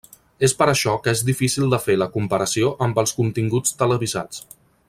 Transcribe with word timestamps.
És 0.45 0.53
per 0.61 0.67
això 0.71 0.93
que 1.07 1.13
és 1.17 1.21
difícil 1.27 1.69
de 1.75 1.81
fer 1.85 1.97
la 2.05 2.09
comparació 2.17 2.75
amb 2.89 3.05
els 3.05 3.17
continguts 3.21 3.81
televisats. 3.83 4.47